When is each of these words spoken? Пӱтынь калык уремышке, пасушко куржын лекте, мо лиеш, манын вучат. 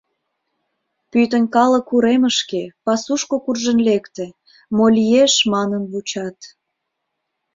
Пӱтынь 1.11 1.47
калык 1.55 1.87
уремышке, 1.95 2.63
пасушко 2.85 3.35
куржын 3.45 3.79
лекте, 3.87 4.25
мо 4.77 4.85
лиеш, 4.97 5.33
манын 5.53 5.83
вучат. 5.91 6.37